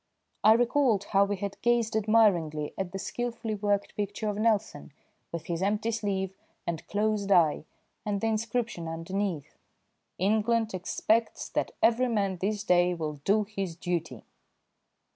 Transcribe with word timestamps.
I 0.43 0.53
recalled 0.53 1.03
how 1.03 1.25
we 1.25 1.35
had 1.35 1.61
gazed 1.61 1.95
admiringly 1.95 2.73
at 2.75 2.91
the 2.91 2.97
skilfully 2.97 3.53
worked 3.53 3.95
picture 3.95 4.29
of 4.29 4.37
Nelson 4.39 4.91
with 5.31 5.45
his 5.45 5.61
empty 5.61 5.91
sleeve 5.91 6.33
and 6.65 6.87
closed 6.87 7.31
eye 7.31 7.65
and 8.03 8.19
the 8.19 8.25
inscription 8.25 8.87
underneath: 8.87 9.59
"England 10.17 10.73
expects 10.73 11.49
that 11.49 11.73
every 11.83 12.07
man 12.07 12.37
this 12.37 12.63
day 12.63 12.95
will 12.95 13.21
do 13.25 13.43
his 13.43 13.75
duty." 13.75 14.25